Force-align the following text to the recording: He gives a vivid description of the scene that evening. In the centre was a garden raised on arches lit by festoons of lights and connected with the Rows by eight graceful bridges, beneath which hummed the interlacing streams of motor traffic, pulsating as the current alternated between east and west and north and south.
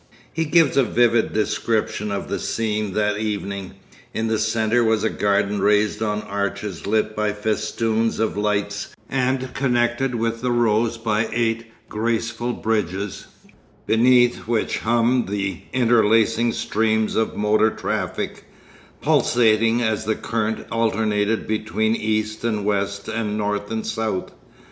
He 0.33 0.45
gives 0.45 0.77
a 0.77 0.83
vivid 0.83 1.31
description 1.31 2.11
of 2.11 2.27
the 2.27 2.39
scene 2.39 2.93
that 2.93 3.19
evening. 3.19 3.73
In 4.15 4.29
the 4.29 4.39
centre 4.39 4.83
was 4.83 5.03
a 5.03 5.11
garden 5.11 5.61
raised 5.61 6.01
on 6.01 6.23
arches 6.23 6.87
lit 6.87 7.15
by 7.15 7.33
festoons 7.33 8.17
of 8.17 8.35
lights 8.35 8.95
and 9.11 9.53
connected 9.53 10.15
with 10.15 10.41
the 10.41 10.49
Rows 10.51 10.97
by 10.97 11.29
eight 11.31 11.67
graceful 11.87 12.51
bridges, 12.53 13.27
beneath 13.85 14.47
which 14.47 14.79
hummed 14.79 15.29
the 15.29 15.59
interlacing 15.71 16.51
streams 16.53 17.15
of 17.15 17.37
motor 17.37 17.69
traffic, 17.69 18.45
pulsating 19.01 19.83
as 19.83 20.05
the 20.05 20.15
current 20.15 20.65
alternated 20.71 21.45
between 21.45 21.95
east 21.95 22.43
and 22.43 22.65
west 22.65 23.07
and 23.07 23.37
north 23.37 23.69
and 23.69 23.85
south. 23.85 24.31